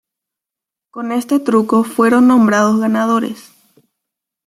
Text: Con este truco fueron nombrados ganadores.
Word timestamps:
Con 0.89 1.11
este 1.11 1.39
truco 1.39 1.83
fueron 1.83 2.27
nombrados 2.29 2.79
ganadores. 2.79 3.51